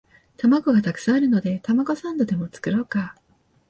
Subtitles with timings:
[0.37, 3.13] 玉子がたくさんあるのでたまごサンドでも作ろうか